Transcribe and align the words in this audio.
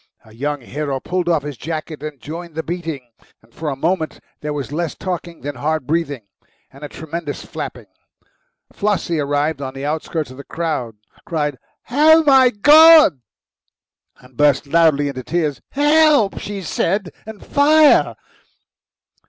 A 0.25 0.33
young 0.33 0.61
hero 0.61 0.99
pulled 0.99 1.29
off 1.29 1.43
his 1.43 1.57
jacket 1.57 2.01
and 2.01 2.19
joined 2.19 2.55
the 2.55 2.63
beating. 2.63 3.07
For 3.51 3.69
a 3.69 3.75
moment 3.75 4.19
there 4.39 4.51
was 4.51 4.71
less 4.71 4.95
talking 4.95 5.41
than 5.41 5.53
hard 5.53 5.85
breathing, 5.85 6.25
and 6.71 6.83
a 6.83 6.89
tremendous 6.89 7.45
flapping. 7.45 7.85
Flossie, 8.73 9.19
arriving 9.19 9.61
on 9.63 9.75
the 9.75 9.85
outskirts 9.85 10.31
of 10.31 10.37
the 10.37 10.43
crowd, 10.43 10.95
cried, 11.23 11.59
"Oh, 11.91 12.23
my 12.23 12.49
God!" 12.49 13.21
and 14.17 14.35
burst 14.35 14.65
loudly 14.65 15.07
into 15.07 15.21
tears. 15.21 15.61
"Help!" 15.69 16.39
she 16.39 16.63
said, 16.63 17.11
and 17.27 17.45
"Fire!" 17.45 18.15